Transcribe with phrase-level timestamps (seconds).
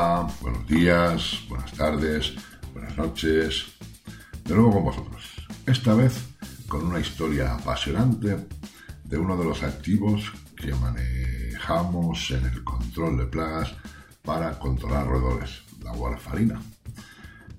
[0.00, 2.32] Buenos días, buenas tardes,
[2.72, 3.66] buenas noches.
[4.44, 5.46] De nuevo con vosotros.
[5.66, 6.26] Esta vez
[6.68, 8.46] con una historia apasionante
[9.04, 13.74] de uno de los activos que manejamos en el control de plagas
[14.22, 16.62] para controlar roedores, la warfarina.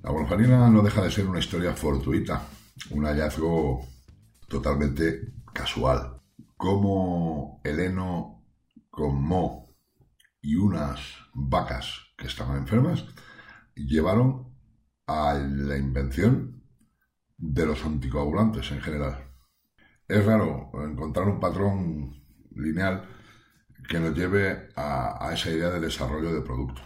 [0.01, 2.47] La warfarina no deja de ser una historia fortuita,
[2.89, 3.87] un hallazgo
[4.47, 6.19] totalmente casual.
[6.57, 8.43] Como el heno
[8.89, 9.75] con mo
[10.41, 11.01] y unas
[11.35, 13.05] vacas que estaban enfermas
[13.75, 14.55] llevaron
[15.07, 16.61] a la invención
[17.37, 19.31] de los anticoagulantes en general.
[20.07, 22.23] Es raro encontrar un patrón
[22.55, 23.09] lineal
[23.89, 26.81] que nos lleve a, esa idea de desarrollo de producto.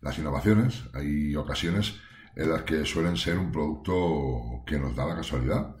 [0.00, 1.98] Las innovaciones, hay ocasiones
[2.36, 5.74] en las que suelen ser un producto que nos da la casualidad.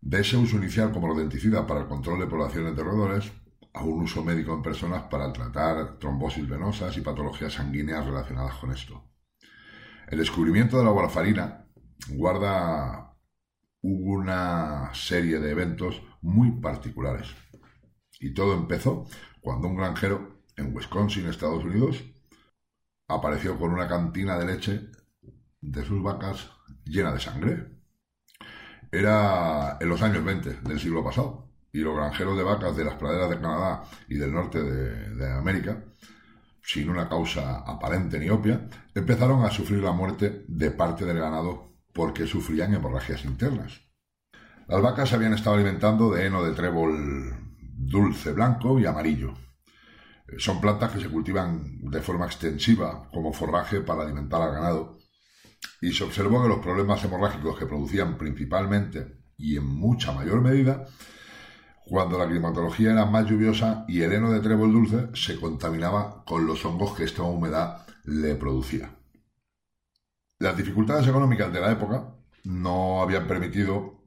[0.00, 3.32] De ese uso inicial como rodenticida para el control de poblaciones de roedores
[3.72, 8.72] a un uso médico en personas para tratar trombosis venosas y patologías sanguíneas relacionadas con
[8.72, 9.04] esto.
[10.08, 11.66] El descubrimiento de la warfarina
[12.08, 13.14] guarda
[13.82, 17.28] una serie de eventos muy particulares.
[18.20, 19.06] Y todo empezó
[19.40, 22.02] cuando un granjero en Wisconsin, Estados Unidos,
[23.06, 24.90] apareció con una cantina de leche
[25.60, 26.50] de sus vacas
[26.84, 27.78] llena de sangre.
[28.90, 32.94] Era en los años 20 del siglo pasado y los granjeros de vacas de las
[32.94, 35.84] praderas de Canadá y del norte de, América,
[36.62, 41.76] sin una causa aparente ni obvia, empezaron a sufrir la muerte de parte del ganado
[41.92, 43.80] porque sufrían hemorragias internas.
[44.66, 49.34] Las vacas se habían estado alimentando de heno de trébol dulce blanco y amarillo.
[50.36, 54.98] Son plantas que se cultivan de forma extensiva como forraje para alimentar al ganado
[55.80, 60.86] y se observó que los problemas hemorrágicos que producían principalmente y en mucha mayor medida
[61.88, 66.46] cuando la climatología era más lluviosa y el heno de trébol dulce se contaminaba con
[66.46, 68.94] los hongos que esta humedad le producía.
[70.38, 74.02] Las dificultades económicas de la época no habían permitido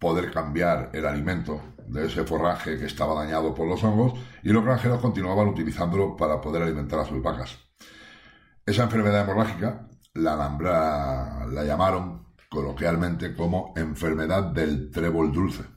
[0.00, 4.64] poder cambiar el alimento de ese forraje que estaba dañado por los hongos y los
[4.64, 7.56] granjeros continuaban utilizándolo para poder alimentar a sus vacas.
[8.64, 15.75] Esa enfermedad hemorrágica la, la llamaron coloquialmente como enfermedad del trébol dulce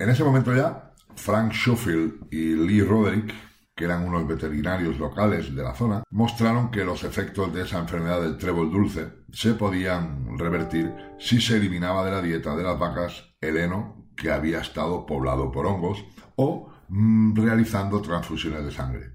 [0.00, 3.34] en ese momento ya, Frank Schofield y Lee Roderick,
[3.76, 8.22] que eran unos veterinarios locales de la zona, mostraron que los efectos de esa enfermedad
[8.22, 13.34] del trébol dulce se podían revertir si se eliminaba de la dieta de las vacas
[13.42, 16.02] el heno que había estado poblado por hongos
[16.36, 19.12] o mm, realizando transfusiones de sangre.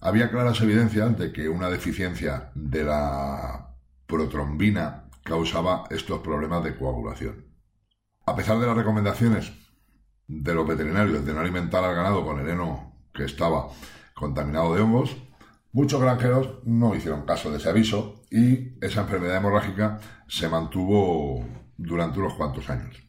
[0.00, 7.51] Había claras evidencias de que una deficiencia de la protrombina causaba estos problemas de coagulación.
[8.32, 9.52] A pesar de las recomendaciones
[10.26, 13.68] de los veterinarios de no alimentar al ganado con el heno que estaba
[14.14, 15.14] contaminado de hongos,
[15.72, 22.20] muchos granjeros no hicieron caso de ese aviso y esa enfermedad hemorrágica se mantuvo durante
[22.20, 23.06] unos cuantos años.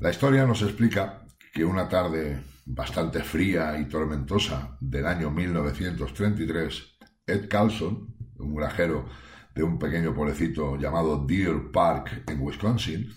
[0.00, 1.24] La historia nos explica
[1.54, 9.06] que una tarde bastante fría y tormentosa del año 1933, Ed Carlson, un granjero
[9.54, 13.10] de un pequeño pueblecito llamado Deer Park en Wisconsin,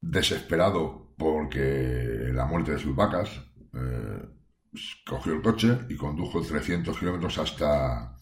[0.00, 3.28] desesperado porque la muerte de sus vacas,
[3.74, 4.28] eh,
[5.06, 8.16] cogió el coche y condujo 300 kilómetros hasta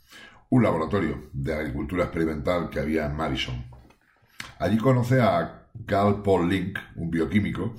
[0.50, 3.65] un laboratorio de agricultura experimental que había en Madison.
[4.59, 7.75] Allí conoce a Carl Paul Link, un bioquímico,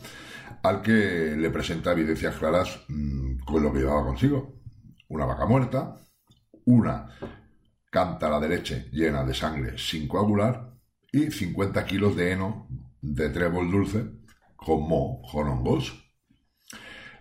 [0.63, 4.59] al que le presenta evidencias claras mm, con lo que llevaba consigo.
[5.07, 5.95] Una vaca muerta,
[6.65, 7.09] una
[7.89, 10.73] cántara de leche llena de sangre sin coagular
[11.11, 12.67] y 50 kilos de heno
[13.01, 14.05] de trébol dulce
[14.55, 16.11] como hongos.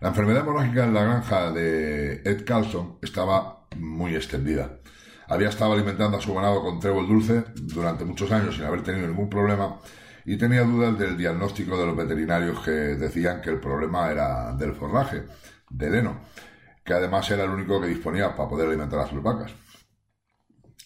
[0.00, 4.80] La enfermedad hemorrágica en la granja de Ed Carlson estaba muy extendida.
[5.28, 9.08] Había estado alimentando a su ganado con trébol dulce durante muchos años sin haber tenido
[9.08, 9.80] ningún problema
[10.24, 14.74] y tenía dudas del diagnóstico de los veterinarios que decían que el problema era del
[14.74, 15.24] forraje,
[15.70, 16.20] del heno,
[16.84, 19.52] que además era el único que disponía para poder alimentar a sus vacas.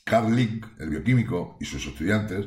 [0.05, 2.47] Carl Link, el bioquímico, y sus estudiantes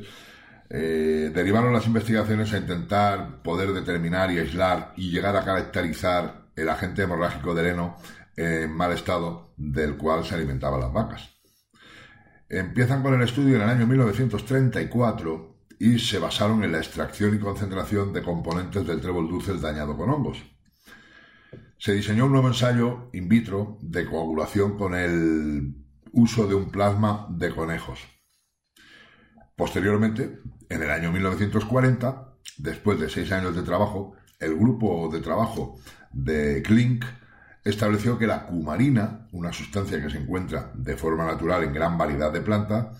[0.75, 6.67] eh, derivaron las investigaciones a intentar poder determinar y aislar y llegar a caracterizar el
[6.67, 7.95] agente hemorrágico del heno
[8.35, 11.29] en mal estado del cual se alimentaban las vacas.
[12.49, 17.39] Empiezan con el estudio en el año 1934 y se basaron en la extracción y
[17.39, 20.43] concentración de componentes del trébol dulce dañado con hongos.
[21.77, 25.75] Se diseñó un nuevo ensayo in vitro de coagulación con el
[26.13, 27.99] uso de un plasma de conejos.
[29.55, 30.39] Posteriormente,
[30.69, 35.79] en el año 1940, después de seis años de trabajo, el grupo de trabajo
[36.11, 37.05] de Klink
[37.63, 42.31] estableció que la cumarina, una sustancia que se encuentra de forma natural en gran variedad
[42.31, 42.97] de plantas,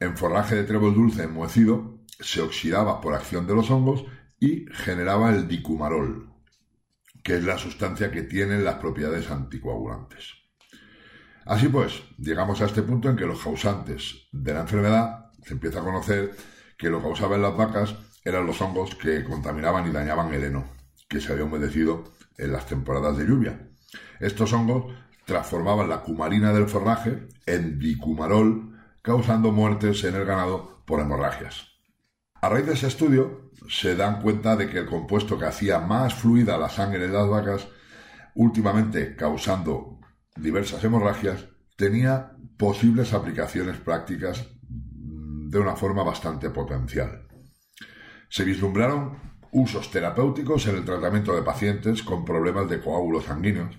[0.00, 4.04] en forraje de trébol dulce enmohecido, se oxidaba por acción de los hongos
[4.38, 6.32] y generaba el dicumarol,
[7.22, 10.34] que es la sustancia que tiene las propiedades anticoagulantes.
[11.44, 15.80] Así pues, llegamos a este punto en que los causantes de la enfermedad se empieza
[15.80, 16.36] a conocer
[16.76, 17.94] que lo causaban las vacas
[18.24, 20.64] eran los hongos que contaminaban y dañaban el heno,
[21.08, 22.04] que se había humedecido
[22.38, 23.68] en las temporadas de lluvia.
[24.20, 24.94] Estos hongos
[25.24, 31.68] transformaban la cumarina del forraje en dicumarol, causando muertes en el ganado por hemorragias.
[32.40, 36.14] A raíz de ese estudio, se dan cuenta de que el compuesto que hacía más
[36.14, 37.68] fluida la sangre de las vacas,
[38.34, 40.00] últimamente causando
[40.36, 41.46] diversas hemorragias,
[41.76, 44.46] tenía posibles aplicaciones prácticas
[45.52, 47.28] de una forma bastante potencial.
[48.30, 49.18] Se vislumbraron
[49.52, 53.78] usos terapéuticos en el tratamiento de pacientes con problemas de coágulos sanguíneos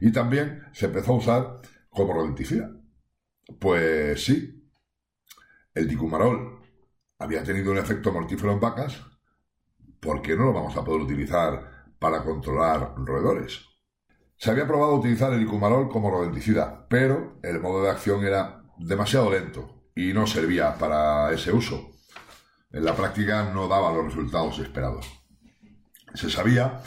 [0.00, 2.72] y también se empezó a usar como rodenticida.
[3.60, 4.68] Pues sí,
[5.72, 6.62] el dicumarol
[7.20, 9.00] había tenido un efecto mortífero en vacas,
[10.00, 13.64] ¿por qué no lo vamos a poder utilizar para controlar roedores?
[14.36, 19.30] Se había probado utilizar el dicumarol como rodenticida, pero el modo de acción era demasiado
[19.30, 21.90] lento y no servía para ese uso.
[22.70, 25.04] En la práctica no daba los resultados esperados.
[26.14, 26.80] Se sabía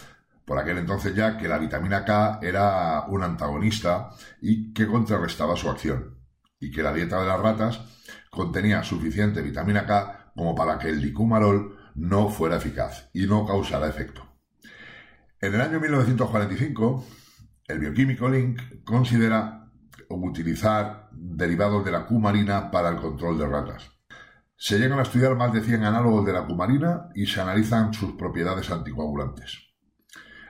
[0.46, 4.12] por aquel entonces ya que la vitamina K era un antagonista
[4.42, 6.22] y que contrarrestaba su acción,
[6.58, 7.82] y que la dieta de las ratas
[8.30, 13.90] contenía suficiente vitamina K como para que el dicumarol no fuera eficaz y no causara
[13.90, 14.26] efecto.
[15.42, 17.06] En el año 1945,
[17.68, 19.61] el bioquímico Link considera
[20.10, 23.92] utilizar derivados de la cumarina para el control de ratas.
[24.56, 28.14] Se llegan a estudiar más de 100 análogos de la cumarina y se analizan sus
[28.14, 29.72] propiedades anticoagulantes.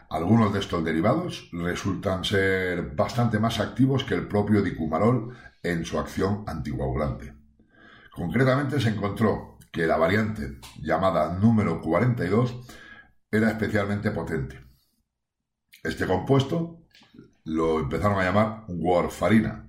[0.09, 5.33] Algunos de estos derivados resultan ser bastante más activos que el propio dicumarol
[5.63, 7.33] en su acción anticoagulante.
[8.11, 12.67] Concretamente se encontró que la variante llamada número 42
[13.31, 14.59] era especialmente potente.
[15.81, 16.80] Este compuesto
[17.45, 19.67] lo empezaron a llamar warfarina,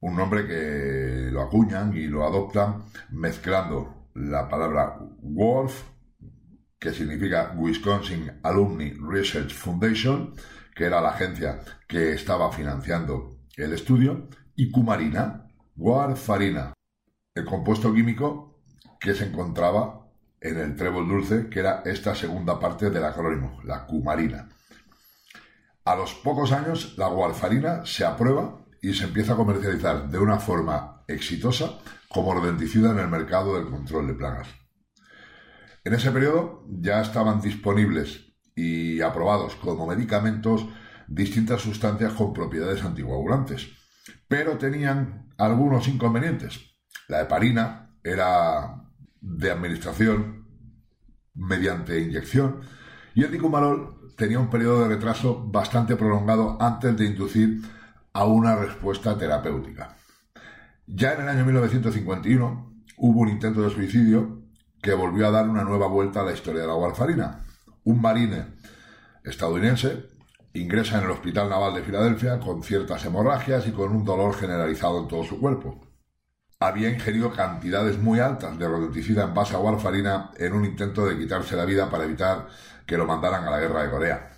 [0.00, 5.96] un nombre que lo acuñan y lo adoptan mezclando la palabra Wolf
[6.78, 10.34] que significa Wisconsin Alumni Research Foundation,
[10.74, 16.74] que era la agencia que estaba financiando el estudio, y cumarina, warfarina,
[17.34, 18.60] el compuesto químico
[19.00, 20.06] que se encontraba
[20.40, 24.48] en el trébol dulce, que era esta segunda parte del acrónimo, la cumarina.
[25.86, 30.40] A los pocos años, la warfarina se aprueba y se empieza a comercializar de una
[30.40, 31.78] forma exitosa
[32.08, 34.48] como rodenticida en el mercado del control de plagas.
[35.84, 40.66] En ese periodo ya estaban disponibles y aprobados como medicamentos
[41.06, 43.68] distintas sustancias con propiedades anticoagulantes,
[44.26, 46.58] pero tenían algunos inconvenientes.
[47.06, 48.90] La heparina era
[49.20, 50.48] de administración
[51.32, 52.62] mediante inyección
[53.16, 57.62] y el dicumarol tenía un periodo de retraso bastante prolongado antes de inducir
[58.12, 59.96] a una respuesta terapéutica.
[60.86, 64.42] Ya en el año 1951 hubo un intento de suicidio
[64.82, 67.42] que volvió a dar una nueva vuelta a la historia de la warfarina.
[67.84, 68.48] Un marine
[69.24, 70.08] estadounidense
[70.52, 75.00] ingresa en el Hospital Naval de Filadelfia con ciertas hemorragias y con un dolor generalizado
[75.00, 75.85] en todo su cuerpo.
[76.58, 81.18] Había ingerido cantidades muy altas de rodenticida en base a warfarina en un intento de
[81.18, 82.48] quitarse la vida para evitar
[82.86, 84.30] que lo mandaran a la guerra de Corea.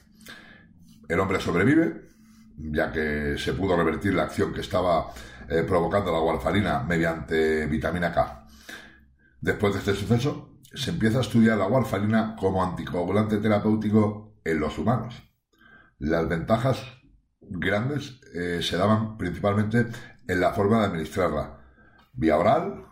[1.08, 2.08] El hombre sobrevive,
[2.56, 5.12] ya que se pudo revertir la acción que estaba
[5.48, 8.46] eh, provocando la warfarina mediante vitamina K.
[9.40, 14.76] Después de este suceso, se empieza a estudiar la warfarina como anticoagulante terapéutico en los
[14.76, 15.22] humanos.
[15.98, 16.82] Las ventajas
[17.40, 19.86] grandes eh, se daban principalmente
[20.26, 21.57] en la forma de administrarla.
[22.18, 22.84] Vía oral,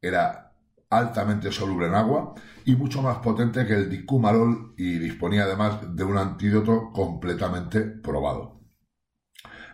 [0.00, 0.54] era
[0.90, 2.34] altamente soluble en agua
[2.64, 8.60] y mucho más potente que el dicumarol y disponía además de un antídoto completamente probado.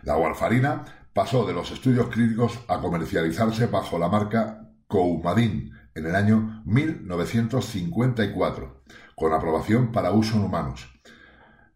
[0.03, 6.15] La warfarina pasó de los estudios clínicos a comercializarse bajo la marca Coumadin, en el
[6.15, 8.83] año 1954,
[9.15, 10.87] con aprobación para uso en humanos.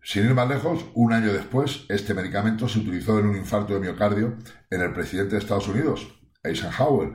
[0.04, 3.80] Sin ir más lejos, un año después, este medicamento se utilizó en un infarto de
[3.80, 4.38] miocardio
[4.70, 7.14] en el presidente de Estados Unidos, Eisenhower,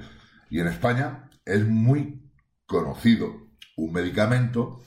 [0.51, 2.23] y en España es muy
[2.67, 4.81] conocido un medicamento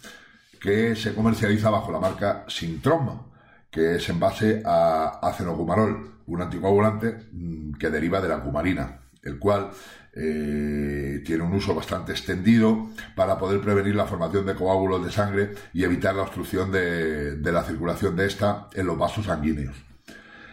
[0.59, 3.25] que se comercializa bajo la marca Sintroma,
[3.69, 9.39] que es en base a acenocumarol, un anticoagulante mm, que deriva de la cumarina, el
[9.39, 9.71] cual
[10.13, 15.53] eh, tiene un uso bastante extendido para poder prevenir la formación de coágulos de sangre
[15.73, 19.90] y evitar la obstrucción de, de la circulación de esta en los vasos sanguíneos.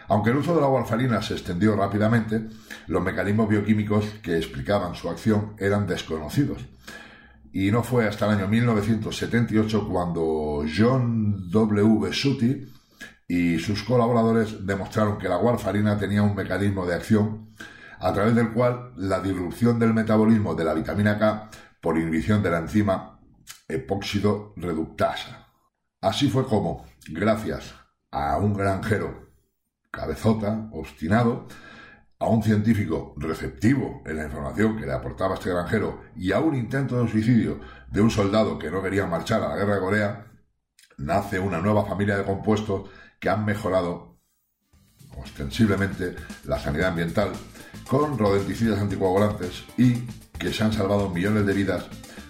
[0.09, 2.49] Aunque el uso de la warfarina se extendió rápidamente,
[2.87, 6.65] los mecanismos bioquímicos que explicaban su acción eran desconocidos.
[7.53, 12.11] Y no fue hasta el año 1978 cuando John W.
[12.11, 12.67] Sutty
[13.27, 17.53] y sus colaboradores demostraron que la warfarina tenía un mecanismo de acción
[17.99, 21.51] a través del cual la disrupción del metabolismo de la vitamina K
[21.81, 23.19] por inhibición de la enzima
[23.67, 25.53] epóxido reductasa.
[26.01, 27.75] Así fue como, gracias
[28.09, 29.28] a un granjero
[29.91, 31.47] cabezota, obstinado,
[32.19, 36.53] a un científico receptivo en la información que le aportaba este granjero y a un
[36.53, 40.25] intento de suicidio de un soldado que no quería marchar a la guerra de Corea,
[40.97, 44.19] nace una nueva familia de compuestos que han mejorado
[45.17, 46.15] ostensiblemente
[46.45, 47.31] la sanidad ambiental
[47.87, 50.05] con rodenticidas anticoagulantes y
[50.37, 51.85] que se han salvado millones de vidas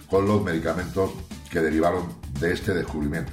[0.08, 1.10] con los medicamentos
[1.50, 3.32] que derivaron de este descubrimiento.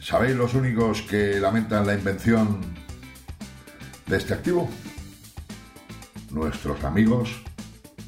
[0.00, 2.83] ¿Sabéis los únicos que lamentan la invención
[4.06, 4.68] de este activo?
[6.30, 7.30] Nuestros amigos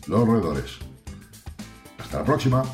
[0.07, 0.79] los roedores.
[1.99, 2.65] Hasta la próxima.